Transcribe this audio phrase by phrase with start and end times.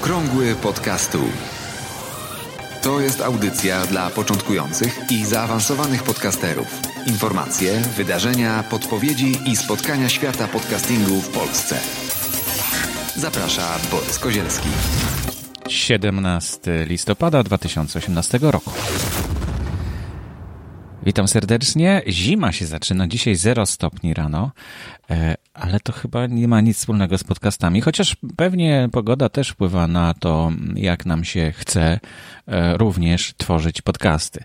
[0.00, 1.18] Okrągły podcastu.
[2.82, 6.80] To jest audycja dla początkujących i zaawansowanych podcasterów.
[7.06, 11.78] Informacje, wydarzenia, podpowiedzi i spotkania świata podcastingu w Polsce.
[13.16, 14.68] Zaprasza Borys Kozielski.
[15.68, 18.70] 17 listopada 2018 roku.
[21.02, 22.02] Witam serdecznie.
[22.08, 23.08] Zima się zaczyna.
[23.08, 24.50] Dzisiaj 0 stopni rano,
[25.10, 29.86] e, ale to chyba nie ma nic wspólnego z podcastami, chociaż pewnie pogoda też wpływa
[29.86, 32.00] na to, jak nam się chce
[32.46, 34.44] e, również tworzyć podcasty.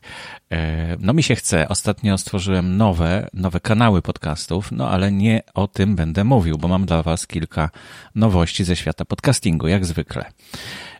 [0.52, 1.70] E, no mi się chce.
[1.70, 6.86] Ostatnio stworzyłem nowe, nowe kanały podcastów, no ale nie o tym będę mówił, bo mam
[6.86, 7.70] dla Was kilka
[8.16, 10.26] nowości ze świata podcastingu, jak zwykle.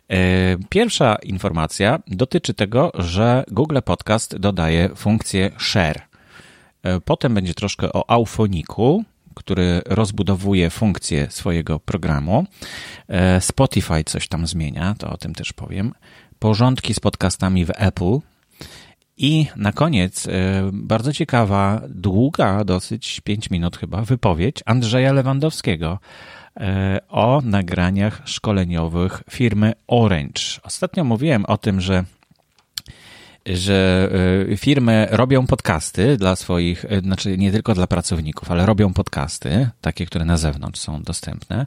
[0.08, 0.16] E,
[0.68, 6.00] pierwsza informacja dotyczy tego, że Google Podcast dodaje funkcję share.
[7.04, 9.04] Potem będzie troszkę o Auphoniku,
[9.38, 12.46] który rozbudowuje funkcję swojego programu.
[13.08, 15.92] E, Spotify coś tam zmienia, to o tym też powiem.
[16.38, 18.18] Porządki z podcastami w Apple.
[19.16, 20.28] I na koniec
[20.72, 25.98] bardzo ciekawa, długa, dosyć 5 minut chyba, wypowiedź Andrzeja Lewandowskiego
[26.60, 30.42] E, o nagraniach szkoleniowych firmy Orange.
[30.62, 32.04] Ostatnio mówiłem o tym, że
[33.56, 34.10] że
[34.50, 39.68] e, firmy robią podcasty dla swoich, e, znaczy nie tylko dla pracowników, ale robią podcasty,
[39.80, 41.66] takie, które na zewnątrz są dostępne.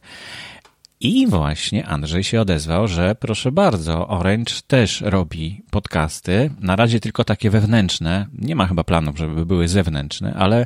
[1.03, 6.51] I właśnie Andrzej się odezwał, że proszę bardzo, Orange też robi podcasty.
[6.59, 8.25] Na razie tylko takie wewnętrzne.
[8.33, 10.65] Nie ma chyba planów, żeby były zewnętrzne, ale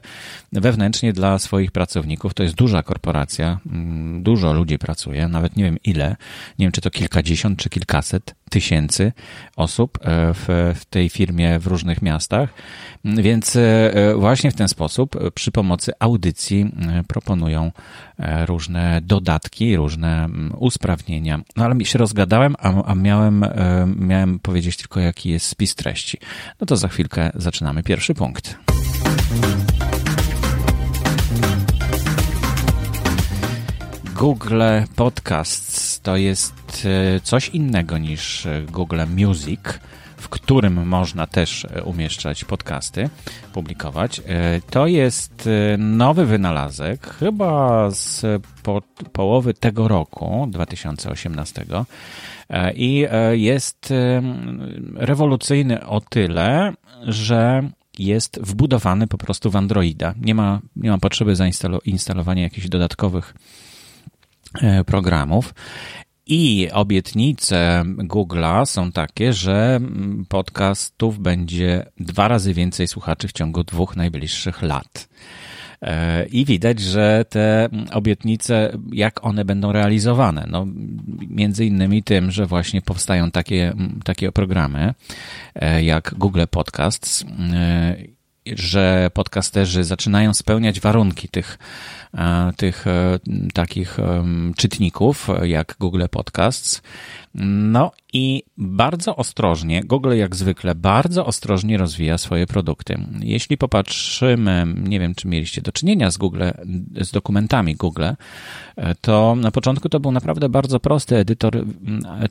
[0.52, 2.34] wewnętrznie dla swoich pracowników.
[2.34, 6.16] To jest duża korporacja, mm, dużo ludzi pracuje, nawet nie wiem ile.
[6.60, 9.12] Nie wiem, czy to kilkadziesiąt, czy kilkaset tysięcy
[9.56, 12.50] osób e, w, w tej firmie w różnych miastach.
[13.06, 17.72] Więc e, właśnie w ten sposób przy pomocy audycji e, proponują
[18.46, 20.25] różne dodatki, różne
[20.58, 21.40] usprawnienia.
[21.56, 23.46] No ale mi się rozgadałem, a, a miałem,
[24.00, 26.18] miałem powiedzieć tylko, jaki jest spis treści.
[26.62, 28.58] No to za chwilkę zaczynamy pierwszy punkt.
[34.16, 34.62] Google
[34.96, 39.60] Podcasts to jest e, coś innego niż e, Google Music,
[40.18, 43.10] w którym można też e, umieszczać podcasty,
[43.54, 44.22] publikować.
[44.70, 48.22] To jest nowy wynalazek, chyba z
[48.64, 48.82] po,
[49.14, 51.66] połowy tego roku, 2018.
[52.76, 53.94] I jest
[54.96, 60.14] rewolucyjny o tyle, że jest wbudowany po prostu w Androida.
[60.22, 63.34] Nie ma, nie ma potrzeby zainstalowania jakichś dodatkowych
[64.86, 65.54] programów.
[66.28, 69.80] I obietnice Google'a są takie, że
[70.30, 75.08] podcastów będzie dwa razy więcej słuchaczy w ciągu dwóch najbliższych lat.
[75.82, 80.48] E, I widać, że te obietnice, jak one będą realizowane?
[80.50, 80.66] No,
[81.30, 83.74] między innymi tym, że właśnie powstają takie,
[84.04, 84.94] takie programy
[85.56, 87.26] e, jak Google Podcasts,
[88.56, 91.58] że podcasterzy zaczynają spełniać warunki tych
[92.18, 93.20] E, tych e,
[93.54, 93.98] takich
[94.58, 96.82] czytników jak Google Podcasts.
[97.46, 103.00] No i bardzo ostrożnie, Google jak zwykle bardzo ostrożnie rozwija swoje produkty.
[103.20, 106.44] Jeśli popatrzymy, nie wiem czy mieliście do czynienia z Google,
[107.02, 108.04] z dokumentami Google,
[108.76, 111.66] e, to na początku to był naprawdę bardzo prosty edytor,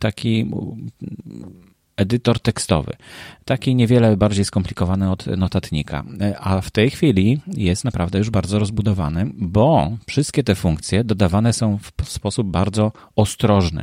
[0.00, 0.50] taki
[1.96, 2.92] edytor tekstowy.
[3.44, 6.04] Taki niewiele bardziej skomplikowany od notatnika.
[6.40, 11.78] A w tej chwili jest naprawdę już bardzo rozbudowany, bo wszystkie te funkcje dodawane są
[11.78, 13.82] w sposób bardzo ostrożny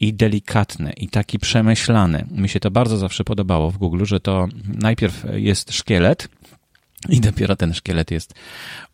[0.00, 2.26] i delikatny i taki przemyślany.
[2.30, 6.28] Mi się to bardzo zawsze podobało w Google, że to najpierw jest szkielet,
[7.08, 8.34] i dopiero ten szkielet jest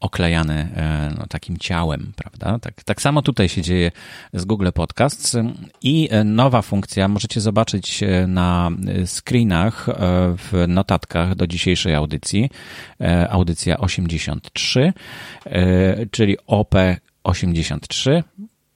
[0.01, 2.59] oklejany e, no, takim ciałem, prawda?
[2.59, 3.93] Tak, tak samo tutaj się dzieje
[4.33, 5.37] z Google Podcasts
[5.83, 8.71] i e, nowa funkcja możecie zobaczyć e, na
[9.07, 9.87] screenach
[10.37, 12.51] w notatkach do dzisiejszej audycji.
[13.31, 14.93] Audycja 83,
[16.11, 18.23] czyli OP83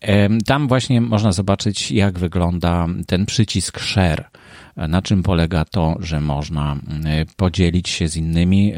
[0.00, 4.24] E, tam właśnie można zobaczyć, jak wygląda ten przycisk share.
[4.76, 6.76] Na czym polega to, że można
[7.36, 8.72] podzielić się z innymi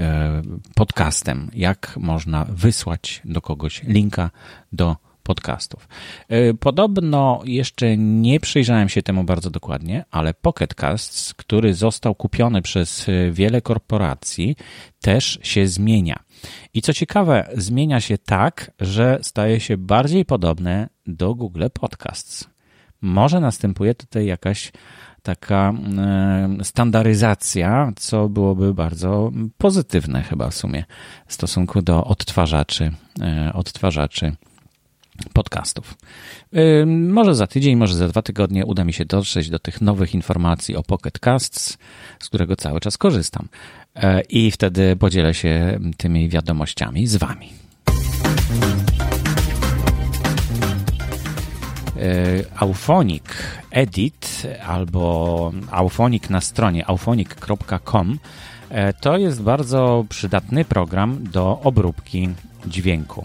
[0.74, 4.30] podcastem, jak można wysłać do kogoś linka
[4.72, 4.96] do
[5.28, 5.88] podcastów.
[6.28, 12.62] E, podobno jeszcze nie przyjrzałem się temu bardzo dokładnie, ale Pocket Casts, który został kupiony
[12.62, 14.56] przez e, wiele korporacji,
[15.00, 16.19] też się zmienia.
[16.75, 22.48] I co ciekawe, zmienia się tak, że staje się bardziej podobne do Google Podcasts.
[23.00, 24.72] może następuje tutaj jakaś
[25.22, 30.84] taka e, standaryzacja, co byłoby bardzo pozytywne chyba w sumie
[31.26, 32.92] w stosunku do odtwarzaczy,
[33.54, 34.36] odtwarzaczy
[35.32, 35.94] podcastów.
[36.52, 40.14] E, może za tydzień, może za dwa tygodnie uda mi się dotrzeć do tych nowych
[40.14, 41.78] informacji o Pocket Casts,
[42.18, 43.48] z którego cały czas korzystam.
[44.28, 47.48] I wtedy podzielę się tymi wiadomościami z Wami.
[51.98, 53.24] E, Auphonic
[53.70, 58.18] Edit albo Auphonic na stronie auphonic.com
[58.70, 62.28] e, to jest bardzo przydatny program do obróbki
[62.66, 63.24] dźwięku.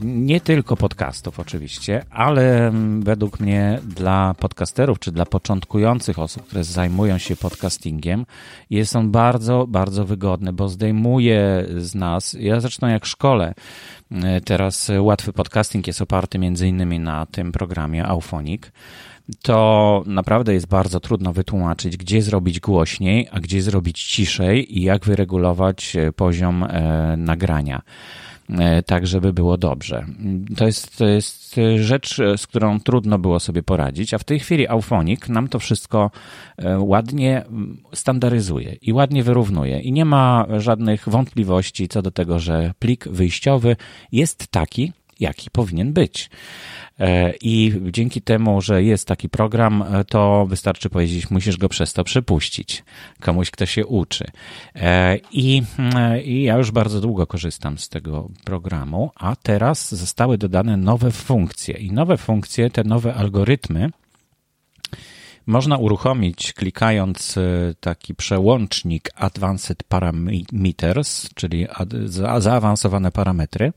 [0.00, 7.18] Nie tylko podcastów oczywiście, ale według mnie dla podcasterów czy dla początkujących osób, które zajmują
[7.18, 8.26] się podcastingiem,
[8.70, 13.54] jest on bardzo, bardzo wygodny, bo zdejmuje z nas, ja zresztą jak szkole,
[14.10, 18.62] e, teraz łatwy podcasting jest oparty między innymi na tym programie Auphonic,
[19.42, 25.04] to naprawdę jest bardzo trudno wytłumaczyć, gdzie zrobić głośniej, a gdzie zrobić ciszej i jak
[25.04, 27.82] wyregulować e, poziom e, nagrania.
[28.58, 30.06] E, tak żeby było dobrze.
[30.56, 34.68] To jest, to jest rzecz, z którą trudno było sobie poradzić, a w tej chwili
[34.68, 36.10] Auphonic nam to wszystko
[36.56, 37.44] e, ładnie
[37.94, 43.76] standaryzuje i ładnie wyrównuje i nie ma żadnych wątpliwości co do tego, że plik wyjściowy
[44.12, 46.30] jest taki, jaki powinien być.
[47.00, 51.92] E, I dzięki temu, że jest taki program, e, to wystarczy powiedzieć, musisz go przez
[51.92, 52.84] to przepuścić
[53.20, 54.24] komuś, kto się uczy.
[54.74, 55.62] E, I,
[56.24, 61.74] I ja już bardzo długo korzystam z tego programu, a teraz zostały dodane nowe funkcje.
[61.74, 63.90] I nowe funkcje, te nowe algorytmy,
[65.46, 67.38] można uruchomić klikając
[67.80, 71.66] taki przełącznik Advanced Parameters, czyli
[72.38, 73.72] zaawansowane parametry.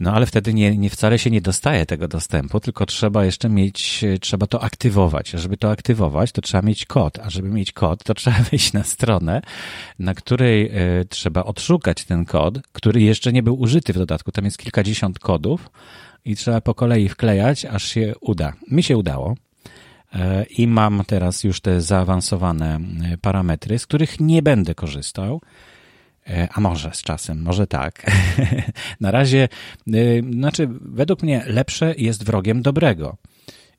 [0.00, 4.04] No ale wtedy nie, nie wcale się nie dostaje tego dostępu, tylko trzeba jeszcze mieć,
[4.20, 5.34] trzeba to aktywować.
[5.34, 8.72] A żeby to aktywować, to trzeba mieć kod, a żeby mieć kod, to trzeba wejść
[8.72, 9.42] na stronę,
[9.98, 10.70] na której
[11.00, 14.32] y, trzeba odszukać ten kod, który jeszcze nie był użyty w dodatku.
[14.32, 15.70] Tam jest kilkadziesiąt kodów
[16.24, 18.52] i trzeba po kolei wklejać, aż się uda.
[18.70, 19.34] Mi się udało.
[20.14, 22.80] E, I mam teraz już te zaawansowane
[23.12, 25.69] e, parametry, z których nie będę korzystał E,
[26.52, 28.10] a może z czasem, może tak.
[29.00, 29.48] Na razie,
[29.88, 33.16] e, znaczy, według mnie lepsze jest wrogiem dobrego.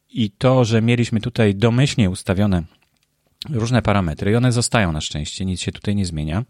[0.10, 2.64] I to, że mieliśmy tutaj domyślnie ustawione
[3.50, 6.44] różne parametry, i one zostają na szczęście, nic się tutaj nie zmienia.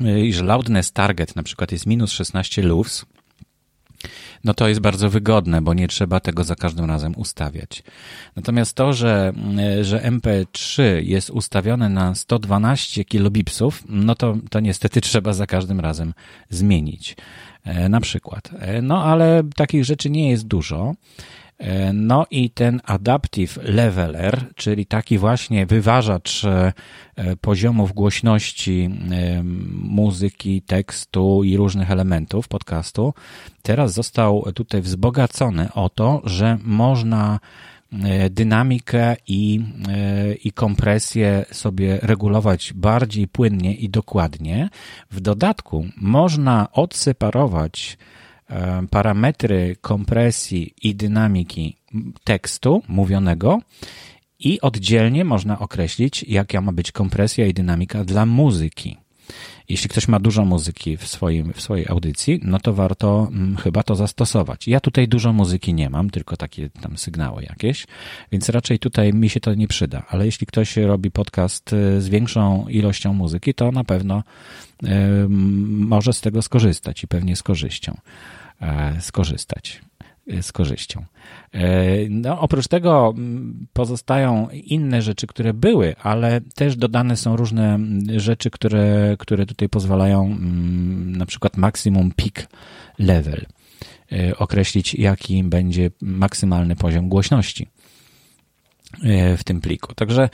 [0.00, 3.06] E, I że loudness target na przykład jest minus 16 lufs,
[4.44, 7.82] no to jest bardzo wygodne, bo nie trzeba tego za każdym razem ustawiać.
[8.36, 9.32] Natomiast to, że,
[9.82, 16.14] że MP3 jest ustawione na 112 kilobipsów, no to, to niestety trzeba za każdym razem
[16.50, 17.16] zmienić.
[17.64, 18.50] E, na przykład.
[18.58, 20.94] E, no ale takich rzeczy nie jest dużo.
[21.58, 26.72] E, no i ten Adaptive Leveler, czyli taki właśnie wyważacz e,
[27.40, 29.42] poziomów głośności e,
[29.72, 33.14] muzyki, tekstu i różnych elementów podcastu,
[33.62, 37.40] teraz został tutaj wzbogacony o to, że można
[38.30, 39.60] dynamikę i,
[40.44, 44.68] i kompresję sobie regulować bardziej płynnie i dokładnie.
[45.10, 48.23] W dodatku można odseparować E,
[48.90, 51.76] parametry kompresji i dynamiki
[52.24, 53.60] tekstu mówionego
[54.38, 59.03] i oddzielnie można określić, jaka ma być kompresja i dynamika dla muzyki.
[59.68, 63.82] Jeśli ktoś ma dużo muzyki w, swoim, w swojej audycji, no to warto hmm, chyba
[63.82, 64.68] to zastosować.
[64.68, 67.86] Ja tutaj dużo muzyki nie mam, tylko takie tam sygnały jakieś,
[68.32, 70.02] więc raczej tutaj mi się to nie przyda.
[70.08, 74.22] Ale jeśli ktoś robi podcast e, z większą ilością muzyki, to na pewno
[74.82, 74.88] y,
[75.68, 77.96] może z tego skorzystać i pewnie z korzyścią.
[78.60, 79.80] E, skorzystać
[80.42, 81.04] z korzyścią.
[81.52, 81.60] E,
[82.08, 83.14] no, oprócz tego
[83.72, 87.78] pozostają inne rzeczy, które były, ale też dodane są różne
[88.16, 90.36] rzeczy, które, które tutaj pozwalają
[91.06, 92.46] na przykład maksimum peak
[92.98, 93.46] level
[94.38, 97.68] określić, jaki będzie maksymalny poziom głośności
[99.38, 99.94] w tym pliku.
[99.94, 100.28] Także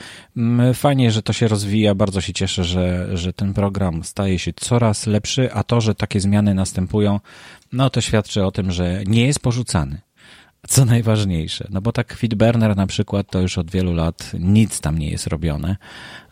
[0.73, 1.95] fajnie, że to się rozwija.
[1.95, 6.19] Bardzo się cieszę, że, że ten program staje się coraz lepszy, a to, że takie
[6.19, 7.19] zmiany następują,
[7.71, 10.01] no to świadczy o tym, że nie jest porzucany.
[10.67, 14.97] Co najważniejsze, no bo tak Feedburner na przykład to już od wielu lat nic tam
[14.97, 15.77] nie jest robione.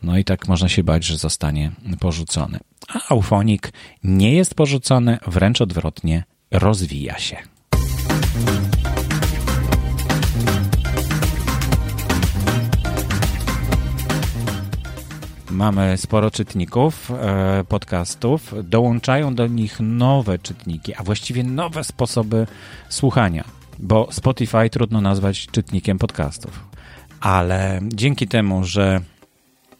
[0.03, 2.59] No i tak można się bać, że zostanie porzucony.
[2.87, 3.63] A Auphonic
[4.03, 7.37] nie jest porzucony, wręcz odwrotnie, rozwija się.
[15.51, 22.47] Mamy sporo czytników e, podcastów, dołączają do nich nowe czytniki, a właściwie nowe sposoby
[22.89, 23.43] słuchania.
[23.79, 26.69] bo Spotify trudno nazwać czytnikiem podcastów.
[27.21, 29.01] Ale dzięki temu, że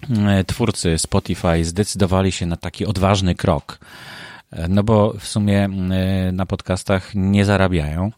[0.09, 3.79] e, twórcy Spotify zdecydowali się na taki odważny krok,
[4.51, 5.69] e, no bo w sumie
[6.33, 8.11] na podcastach nie zarabiają,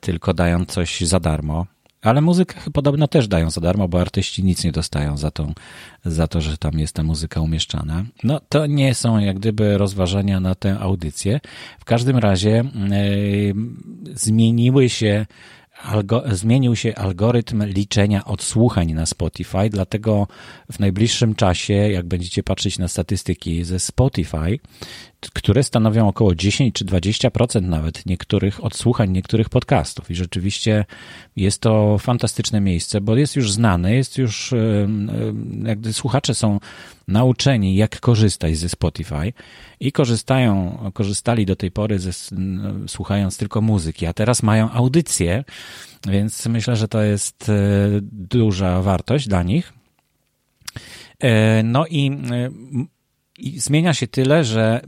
[0.00, 1.66] tylko dają coś za darmo.
[2.04, 5.52] Ale muzykę podobno też dają za darmo, bo artyści nic nie dostają za to,
[6.04, 8.04] za to, że tam jest ta muzyka umieszczana.
[8.24, 11.40] No to nie są jak gdyby rozważania na tę audycję.
[11.78, 13.54] W każdym razie yy,
[14.14, 15.26] zmieniły się
[15.82, 20.26] algo, zmienił się algorytm liczenia odsłuchań na Spotify, dlatego
[20.72, 24.58] w najbliższym czasie, jak będziecie patrzeć na statystyki ze Spotify,
[25.30, 30.10] które stanowią około 10 czy 20% nawet niektórych odsłuchań niektórych podcastów.
[30.10, 30.84] I rzeczywiście
[31.36, 34.54] jest to fantastyczne miejsce, bo jest już znane, jest już,
[35.62, 36.60] jakby słuchacze są
[37.08, 39.32] nauczeni, jak korzystać ze Spotify
[39.80, 42.10] i korzystają, korzystali do tej pory ze,
[42.86, 45.44] słuchając tylko muzyki, a teraz mają audycję,
[46.08, 47.52] więc myślę, że to jest e,
[48.02, 49.72] duża wartość dla nich.
[51.20, 52.50] E, no i, e,
[53.38, 54.80] i zmienia się tyle, że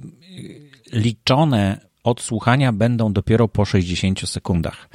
[0.92, 4.88] liczone odsłuchania będą dopiero po 60 sekundach.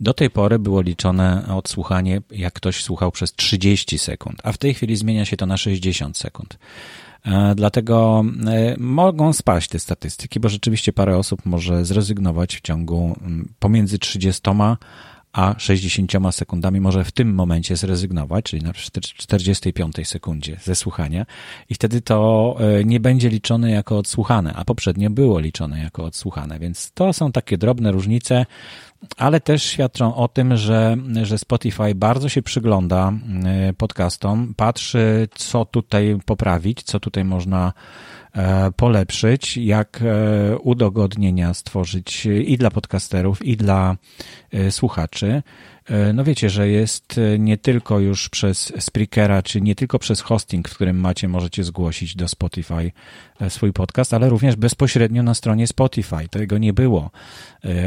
[0.00, 4.74] Do tej pory było liczone odsłuchanie, jak ktoś słuchał przez 30 sekund, a w tej
[4.74, 6.58] chwili zmienia się to na 60 sekund.
[7.26, 13.16] E, dlatego e, mogą spaść te statystyki, bo rzeczywiście parę osób może zrezygnować w ciągu
[13.58, 14.76] pomiędzy 30 a
[15.58, 21.26] 60 sekundami może w tym momencie zrezygnować, czyli na 45 sekundzie ze słuchania.
[21.68, 26.58] I wtedy to e, nie będzie liczone jako odsłuchane, a poprzednio było liczone jako odsłuchane,
[26.58, 28.46] więc to są takie drobne różnice,
[29.16, 33.12] ale też świadczą o tym, że, że Spotify bardzo się przygląda
[33.44, 37.72] e, podcastom, patrzy, co tutaj poprawić, co tutaj można
[38.76, 43.96] polepszyć, jak e, udogodnienia stworzyć i dla podcasterów, i dla
[44.52, 45.42] e, słuchaczy.
[46.14, 50.74] No wiecie, że jest nie tylko już przez Spreakera, czy nie tylko przez hosting, w
[50.74, 52.92] którym macie, możecie zgłosić do Spotify
[53.48, 56.28] swój podcast, ale również bezpośrednio na stronie Spotify.
[56.30, 57.10] Tego nie było,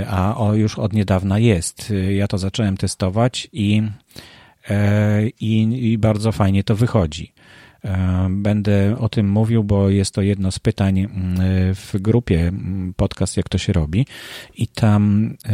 [0.10, 1.94] a o, już od niedawna jest.
[2.10, 3.82] Ja to zacząłem testować i,
[5.40, 5.62] i,
[5.92, 7.35] i bardzo fajnie to wychodzi.
[7.86, 11.38] E, będę o tym mówił, bo jest to jedno z pytań mm,
[11.75, 14.06] w grupie mm, podcast Jak to się robi
[14.56, 15.50] i tam e,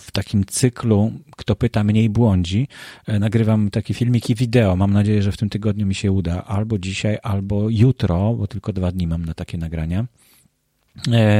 [0.00, 2.68] w takim cyklu Kto pyta mniej błądzi
[3.06, 4.76] e, nagrywam takie filmiki wideo.
[4.76, 8.72] Mam nadzieję, że w tym tygodniu mi się uda albo dzisiaj, albo jutro, bo tylko
[8.72, 10.06] dwa dni mam na takie nagrania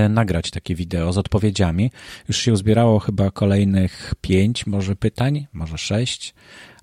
[0.09, 1.91] nagrać takie wideo z odpowiedziami.
[2.29, 6.35] Już się uzbierało chyba kolejnych pięć, może pytań, może sześć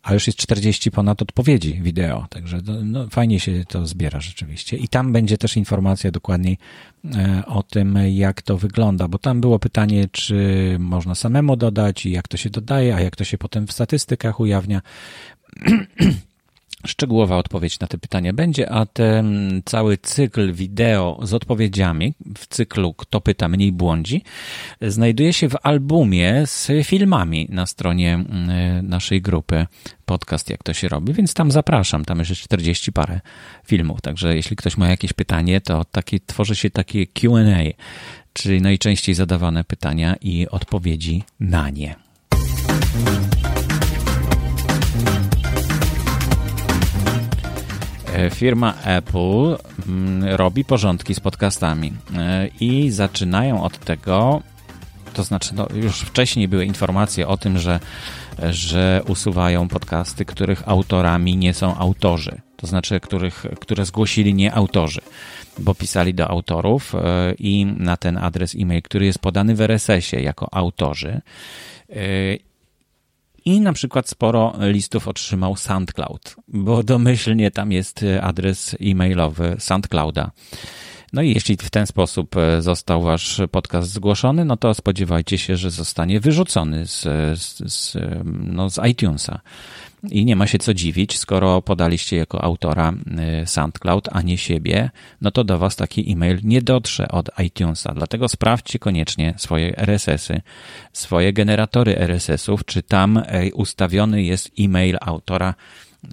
[0.03, 4.77] a już jest 40 ponad odpowiedzi wideo, także no, fajnie się to zbiera rzeczywiście.
[4.77, 6.57] I tam będzie też informacja dokładniej
[7.15, 12.11] e, o tym, jak to wygląda, bo tam było pytanie, czy można samemu dodać i
[12.11, 14.81] jak to się dodaje, a jak to się potem w statystykach ujawnia.
[16.87, 22.93] Szczegółowa odpowiedź na te pytania będzie, a ten cały cykl wideo z odpowiedziami w cyklu
[22.93, 24.23] Kto pyta mniej błądzi
[24.81, 29.65] znajduje się w albumie z filmami na stronie mm, naszej grupy
[30.05, 33.19] podcast Jak to się robi, więc tam zapraszam, tam jest 40 parę
[33.65, 37.83] filmów, także jeśli ktoś ma jakieś pytanie, to taki, tworzy się takie Q&A,
[38.33, 41.95] czyli najczęściej zadawane pytania i odpowiedzi na nie.
[48.33, 49.57] Firma Apple
[49.87, 54.41] mm, robi porządki z podcastami e, i zaczynają od tego,
[55.13, 57.79] to znaczy no, już wcześniej były informacje o tym, że,
[58.49, 65.01] że usuwają podcasty, których autorami nie są autorzy, to znaczy których, które zgłosili nie autorzy,
[65.59, 66.99] bo pisali do autorów e,
[67.39, 71.21] i na ten adres e-mail, który jest podany w RSS-ie jako autorzy
[73.45, 80.31] i na przykład sporo listów otrzymał SoundCloud, bo domyślnie tam jest adres e-mailowy SoundClouda.
[81.13, 85.57] No i jeśli w ten sposób e, został wasz podcast zgłoszony, no to spodziewajcie się,
[85.57, 87.01] że zostanie wyrzucony z,
[87.41, 89.39] z, z, no, z iTunesa.
[90.03, 92.93] I nie ma się co dziwić, skoro podaliście jako autora
[93.43, 94.89] y, SoundCloud, a nie siebie,
[95.21, 97.93] no to do Was taki e-mail nie dotrze od iTunesa.
[97.93, 100.41] Dlatego sprawdźcie koniecznie swoje RSS-y,
[100.93, 105.53] swoje generatory RSS-ów, czy tam y, ustawiony jest e-mail autora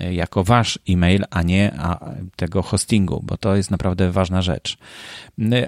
[0.01, 1.73] y, jako wasz e-mail, a nie
[2.37, 4.79] tego hostingu, bo to jest naprawdę ważna rzecz.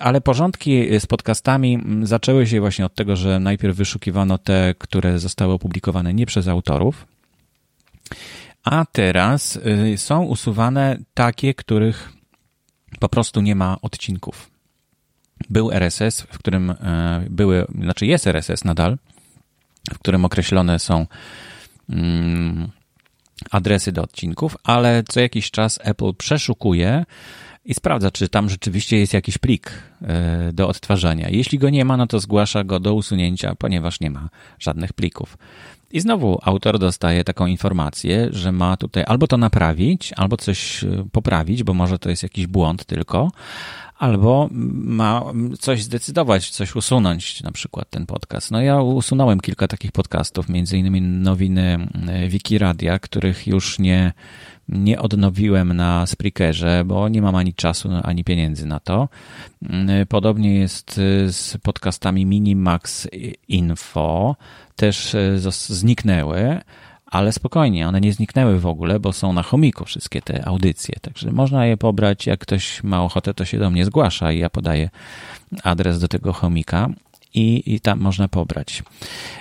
[0.00, 5.18] Ale porządki z podcastami mm, zaczęły się właśnie od tego, że najpierw wyszukiwano te, które
[5.18, 7.06] zostały opublikowane nie przez autorów,
[8.64, 12.12] a teraz y, są usuwane takie, których
[13.00, 14.50] po prostu nie ma odcinków.
[15.50, 18.98] Był RSS, w którym e, były, znaczy jest RSS nadal,
[19.94, 21.06] w którym określone są
[21.90, 22.68] mm,
[23.50, 27.04] adresy do odcinków, ale co jakiś czas Apple przeszukuje
[27.64, 29.70] i sprawdza, czy tam rzeczywiście jest jakiś plik
[30.02, 31.28] e, do odtwarzania.
[31.28, 35.38] Jeśli go nie ma, no to zgłasza go do usunięcia, ponieważ nie ma żadnych plików.
[35.92, 41.04] I znowu autor dostaje taką informację, że ma tutaj albo to naprawić, albo coś e,
[41.12, 43.30] poprawić, bo może to jest jakiś błąd tylko,
[43.98, 45.22] albo ma
[45.60, 48.50] coś zdecydować, coś usunąć, na przykład ten podcast.
[48.50, 54.12] No ja usunąłem kilka takich podcastów, między innymi nowiny e, Wikiradia, których już nie,
[54.68, 59.08] nie odnowiłem na Spreakerze, bo nie mam ani czasu, ani pieniędzy na to.
[59.70, 63.08] E, podobnie jest e, z podcastami Minimax
[63.48, 64.36] Info,
[64.76, 65.16] też
[65.68, 66.60] zniknęły
[67.10, 71.32] ale spokojnie, one nie zniknęły w ogóle, bo są na chomiku wszystkie te audycje, także
[71.32, 74.90] można je pobrać, jak ktoś ma ochotę, to się do mnie zgłasza i ja podaję
[75.64, 76.88] adres do tego chomika
[77.38, 78.82] i, i tam można pobrać.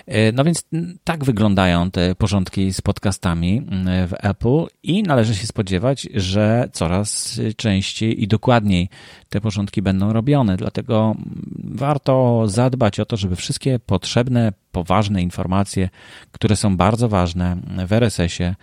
[0.06, 0.66] E, no więc
[1.04, 3.62] tak wyglądają te porządki z podcastami
[4.08, 8.89] w Apple i należy się spodziewać, że coraz częściej i dokładniej
[9.30, 10.58] te porządki będą robione.
[10.58, 11.16] Dlatego
[11.63, 15.89] warto zadbać o to, żeby wszystkie potrzebne, poważne informacje,
[16.32, 18.56] które są bardzo ważne w RSS-ie,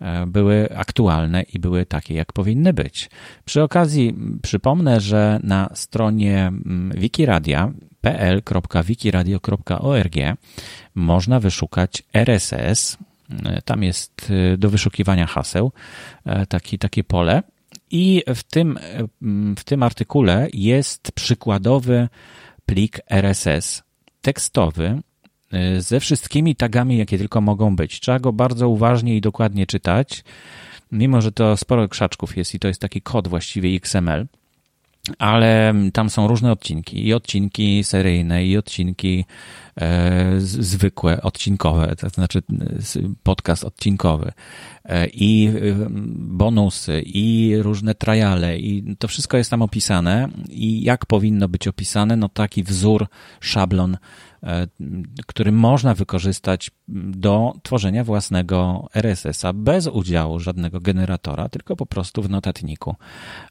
[0.00, 3.10] e, były aktualne i były takie, jak powinny być.
[3.44, 6.52] Przy okazji przypomnę, że na stronie
[6.94, 7.72] Wikiradia
[8.02, 10.14] pl.wikiradio.org
[10.94, 12.98] można wyszukać RSS.
[13.64, 15.72] Tam jest y, do wyszukiwania haseł
[16.24, 17.42] e, taki, takie pole.
[17.90, 18.78] I w tym,
[19.58, 22.08] w tym artykule jest przykładowy
[22.66, 23.82] plik RSS
[24.22, 25.00] tekstowy
[25.54, 28.00] y, ze wszystkimi tagami, jakie tylko mogą być.
[28.00, 30.24] Trzeba go bardzo uważnie i dokładnie czytać,
[30.92, 34.26] mimo że to sporo krzaczków jest i to jest taki kod właściwie XML
[35.18, 37.06] ale tam są różne odcinki.
[37.06, 39.24] I odcinki seryjne i odcinki
[39.80, 42.42] e, zwykłe, odcinkowe, to znaczy
[43.22, 44.32] podcast odcinkowy.
[44.84, 45.52] E, i e,
[46.16, 50.28] bonusy i różne triale i to wszystko jest tam opisane.
[50.48, 53.06] I jak powinno być opisane, no taki wzór,
[53.40, 53.96] szablon
[55.26, 62.30] który można wykorzystać do tworzenia własnego RSS-a bez udziału żadnego generatora, tylko po prostu w
[62.30, 62.94] notatniku,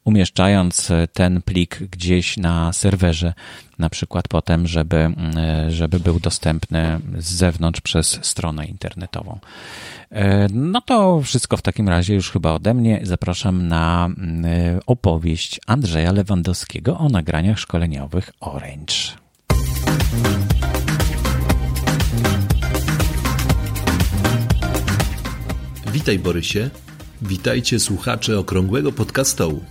[0.03, 3.33] umieszczając ten plik gdzieś na serwerze,
[3.79, 4.97] na przykład potem, żeby,
[5.37, 9.39] e, żeby był dostępny z zewnątrz przez stronę internetową.
[10.09, 12.99] E, no to wszystko w takim razie już chyba ode mnie.
[13.03, 14.09] Zapraszam na
[14.85, 18.93] opowieść Andrzeja Lewandowskiego o nagraniach szkoleniowych Orange.
[25.93, 26.69] Witaj Borysie,
[27.21, 29.65] witajcie słuchacze Okrągłego Podcastołu.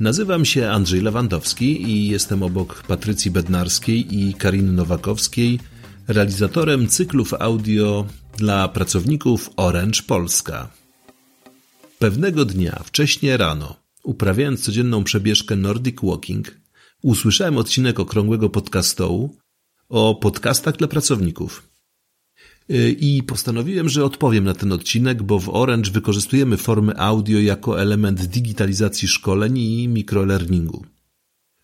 [0.00, 5.60] Nazywam się Andrzej Lewandowski i jestem obok Patrycji Bednarskiej i Kariny Nowakowskiej
[6.08, 10.70] realizatorem cyklów audio dla pracowników Orange Polska.
[11.98, 16.56] Pewnego dnia, wcześnie rano, uprawiając codzienną przebieżkę Nordic Walking,
[17.02, 19.36] usłyszałem odcinek Okrągłego Podcastołu
[19.88, 21.62] o podcastach dla pracowników–
[23.00, 28.26] i postanowiłem, że odpowiem na ten odcinek, bo w Orange wykorzystujemy formy audio jako element
[28.26, 30.84] digitalizacji szkoleń i mikrolearningu.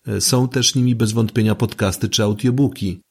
[0.07, 3.01] Y, są też nimi bez wątpienia podcasty czy audiobooki.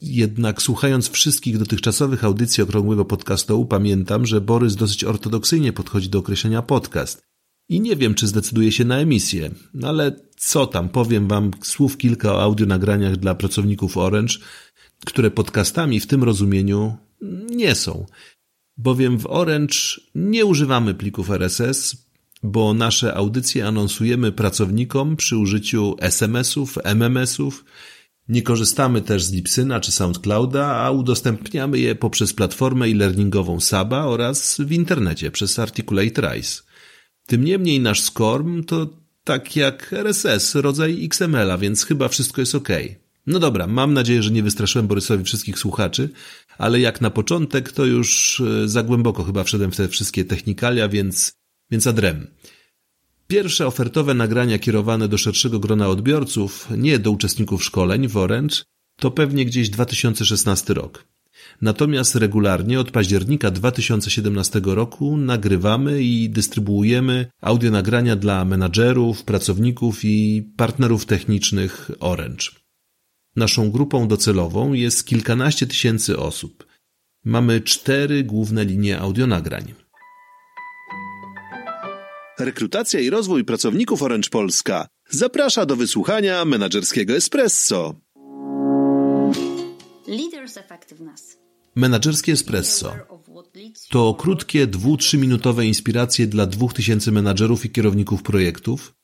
[0.00, 6.62] Jednak słuchając wszystkich dotychczasowych audycji okrągłego podcastu, pamiętam, że Borys dosyć ortodoksyjnie podchodzi do określenia
[6.62, 7.22] podcast.
[7.68, 9.50] I nie wiem, czy zdecyduje się na emisję,
[9.82, 14.34] ale co tam, powiem wam słów kilka o audio nagraniach dla pracowników Orange,
[15.06, 16.96] które podcastami w tym rozumieniu
[17.50, 18.06] nie są.
[18.76, 19.76] Bowiem w Orange
[20.14, 21.96] nie używamy plików RSS,
[22.42, 27.64] bo nasze audycje anonsujemy pracownikom przy użyciu SMS-ów, MMS-ów.
[28.28, 34.60] Nie korzystamy też z Lipsyna czy SoundClouda, a udostępniamy je poprzez platformę e-learningową Saba oraz
[34.60, 36.62] w internecie przez Articulate Rise.
[37.26, 38.88] Tym niemniej nasz SCORM to
[39.24, 42.68] tak jak RSS, rodzaj XML-a, więc chyba wszystko jest ok.
[43.26, 46.10] No dobra, mam nadzieję, że nie wystraszyłem Borysowi wszystkich słuchaczy,
[46.58, 50.88] ale jak na początek, to już e, za głęboko chyba wszedłem w te wszystkie technikalia,
[50.88, 51.32] więc,
[51.70, 52.26] więc adrem.
[53.28, 58.56] Pierwsze ofertowe nagrania kierowane do szerszego grona odbiorców, nie do uczestników szkoleń w Orange,
[58.96, 61.04] to pewnie gdzieś 2016 rok.
[61.62, 70.42] Natomiast regularnie od października 2017 roku nagrywamy i dystrybuujemy audio nagrania dla menadżerów, pracowników i
[70.56, 72.65] partnerów technicznych Orange.
[73.36, 76.66] Naszą grupą docelową jest kilkanaście tysięcy osób.
[77.24, 79.74] Mamy cztery główne linie audionagrań.
[82.38, 87.94] Rekrutacja i rozwój pracowników Orange Polska zaprasza do wysłuchania menedżerskiego espresso.
[90.08, 91.38] Leaders Effectiveness.
[91.74, 92.92] Menadżerskie Espresso
[93.90, 98.94] to krótkie, dwu-trzyminutowe inspiracje dla dwóch tysięcy menadżerów i kierowników projektów,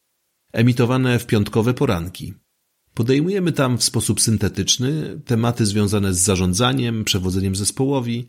[0.53, 2.35] emitowane w piątkowe poranki.
[2.94, 8.28] Podejmujemy tam w sposób syntetyczny tematy związane z zarządzaniem, przewodzeniem zespołowi.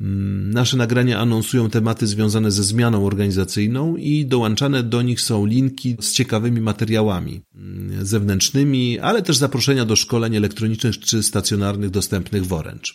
[0.00, 5.96] Mm, nasze nagrania anonsują tematy związane ze zmianą organizacyjną i dołączane do nich są linki
[6.00, 12.52] z ciekawymi materiałami mm, zewnętrznymi, ale też zaproszenia do szkoleń elektronicznych czy stacjonarnych dostępnych w
[12.52, 12.92] Orange.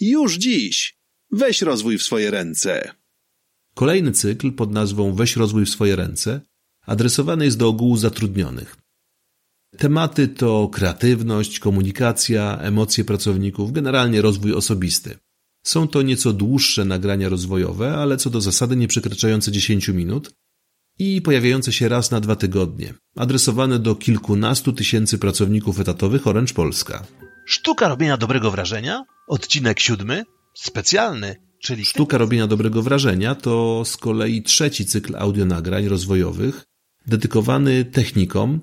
[0.00, 1.00] Już dziś!
[1.32, 2.94] Weź rozwój w swoje ręce.
[3.74, 6.40] Kolejny cykl pod nazwą Weź rozwój w swoje ręce
[6.86, 8.76] adresowany jest do ogółu zatrudnionych.
[9.78, 15.18] Tematy to kreatywność, komunikacja, emocje pracowników, generalnie rozwój osobisty.
[15.62, 20.30] Są to nieco dłuższe nagrania rozwojowe, ale co do zasady nie przekraczające 10 minut
[20.98, 27.06] i pojawiające się raz na dwa tygodnie, adresowane do kilkunastu tysięcy pracowników etatowych Orange Polska.
[27.46, 29.04] Sztuka robienia dobrego wrażenia?
[29.28, 30.24] Odcinek siódmy?
[30.54, 31.84] Specjalny, czyli...
[31.84, 36.64] Sztuka robienia dobrego wrażenia to z kolei trzeci cykl audionagrań rozwojowych
[37.06, 38.60] dedykowany technikom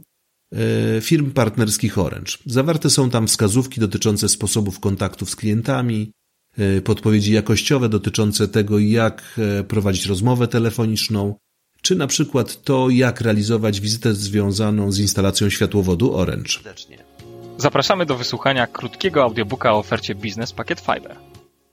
[0.53, 2.31] e, firm partnerskich Orange.
[2.45, 6.11] Zawarte są tam wskazówki dotyczące sposobów kontaktów z klientami,
[6.57, 11.35] e, podpowiedzi jakościowe dotyczące tego, jak e, prowadzić rozmowę telefoniczną,
[11.81, 16.53] czy na przykład to, jak realizować wizytę związaną z instalacją światłowodu Orange.
[17.57, 21.17] Zapraszamy do wysłuchania krótkiego audiobooka o ofercie Business Packet Fiber.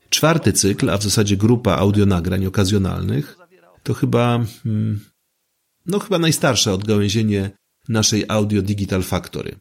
[0.09, 3.37] Czwarty cykl, a w zasadzie grupa audionagrań okazjonalnych,
[3.83, 4.99] to chyba, hmm,
[5.85, 7.51] no chyba najstarsze odgałęzienie
[7.89, 9.55] naszej Audio Digital Factory.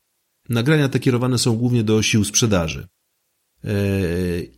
[0.49, 2.87] Nagrania te kierowane są głównie do sił sprzedaży
[3.65, 3.71] e,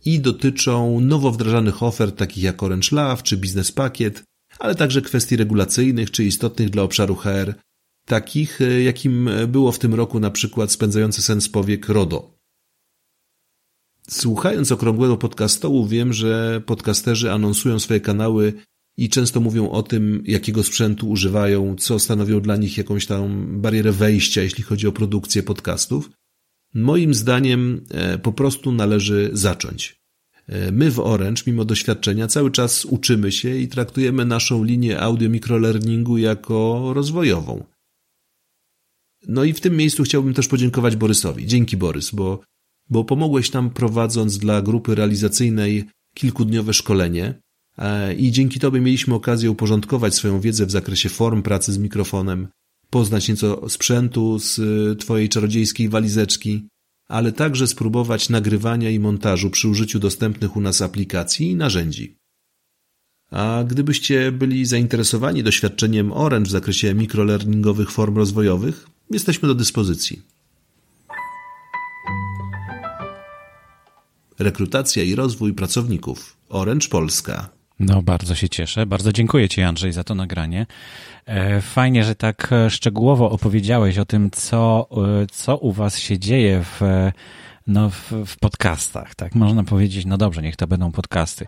[0.05, 4.23] i dotyczą nowo wdrażanych ofert takich jak Orange Love czy Business Packet,
[4.59, 7.53] ale także kwestii regulacyjnych czy istotnych dla obszaru HR,
[8.05, 12.37] takich e, jakim było w tym roku na przykład spędzający sens powiek RODO.
[14.09, 18.53] Słuchając okrągłego podcastołu wiem, że podcasterzy anonsują swoje kanały
[18.97, 23.91] i często mówią o tym, jakiego sprzętu używają, co stanowią dla nich jakąś tam barierę
[23.91, 26.09] wejścia, jeśli chodzi o produkcję podcastów.
[26.73, 30.01] Moim zdaniem e, po prostu należy zacząć.
[30.47, 35.29] E, my w Orange, mimo doświadczenia, cały czas uczymy się i traktujemy naszą linię audio
[35.29, 37.63] microlearningu jako rozwojową.
[39.27, 41.47] No i w tym miejscu chciałbym też podziękować Borysowi.
[41.47, 42.41] Dzięki Borys, bo,
[42.89, 47.41] bo pomogłeś nam prowadząc dla grupy realizacyjnej kilkudniowe szkolenie
[48.17, 52.47] i dzięki Tobie mieliśmy okazję uporządkować swoją wiedzę w zakresie form pracy z mikrofonem,
[52.89, 56.67] poznać nieco sprzętu z e, Twojej czarodziejskiej walizeczki,
[57.07, 62.17] ale także spróbować nagrywania i montażu przy użyciu dostępnych u nas aplikacji i narzędzi.
[63.31, 70.21] A gdybyście byli zainteresowani doświadczeniem Orange w zakresie mikrolearningowych form rozwojowych, jesteśmy do dyspozycji.
[74.39, 77.56] Rekrutacja i rozwój pracowników Orange Polska.
[77.79, 78.85] No, bardzo się cieszę.
[78.85, 80.65] Bardzo dziękuję Ci, Andrzej, za to nagranie.
[81.25, 84.87] E, fajnie, że tak szczegółowo opowiedziałeś o tym, co,
[85.21, 86.81] e, co u Was się dzieje w
[87.67, 89.35] no, w, w, podcastach, tak?
[89.35, 91.45] Można powiedzieć, no dobrze, niech to będą podcasty.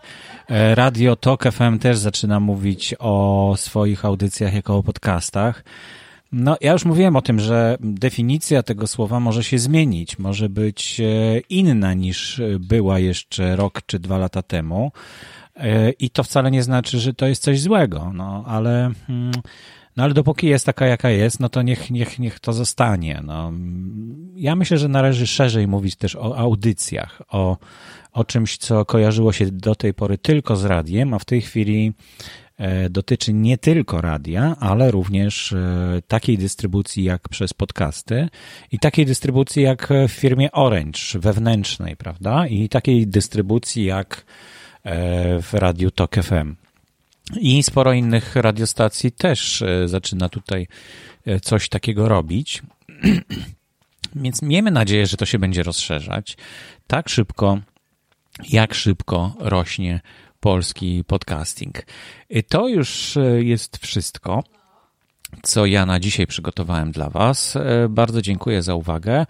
[0.48, 5.64] E, Radio Talk FM też zaczyna mówić o swoich audycjach jako o podcastach.
[6.32, 11.00] No, ja już mówiłem o tym, że definicja tego słowa może się zmienić, może być
[11.00, 11.04] e,
[11.38, 14.92] inna niż była jeszcze rok czy dwa lata temu.
[15.60, 18.90] E, I to wcale nie znaczy, że to jest coś złego, no, ale.
[19.06, 19.32] Hmm,
[19.96, 23.20] no ale dopóki jest taka, jaka jest, no to niech, niech, niech to zostanie.
[23.24, 23.52] No.
[24.34, 27.56] Ja myślę, że należy szerzej mówić też o audycjach, o,
[28.12, 31.92] o czymś, co kojarzyło się do tej pory tylko z radiem, a w tej chwili
[32.58, 38.28] e, dotyczy nie tylko radia, ale również e, takiej dystrybucji jak przez podcasty
[38.72, 42.46] i takiej dystrybucji jak w firmie Orange wewnętrznej, prawda?
[42.46, 44.24] I takiej dystrybucji jak
[45.42, 46.54] w radiu Tok FM.
[47.40, 50.66] I sporo innych radiostacji też e, zaczyna tutaj
[51.26, 52.62] e, coś takiego robić.
[54.14, 56.36] Więc miejmy nadzieję, że to się będzie rozszerzać
[56.86, 57.58] tak szybko,
[58.48, 60.00] jak szybko rośnie
[60.40, 61.78] polski podcasting.
[62.48, 64.44] To już e, jest wszystko,
[65.42, 67.58] co ja na dzisiaj przygotowałem dla Was.
[67.88, 69.26] Bardzo dziękuję za uwagę.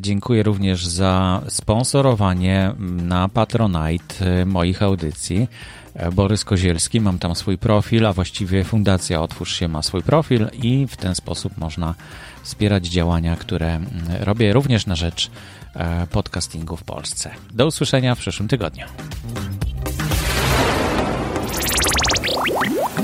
[0.00, 5.48] Dziękuję również za sponsorowanie na Patronite moich audycji.
[5.94, 10.48] E, Borys Kozielski, mam tam swój profil, a właściwie Fundacja Otwórz się ma swój profil
[10.52, 11.94] i w ten sposób można
[12.42, 15.30] wspierać działania, które mm, robię również na rzecz
[15.74, 17.30] e, podcastingu w Polsce.
[17.54, 18.86] Do usłyszenia w przyszłym tygodniu.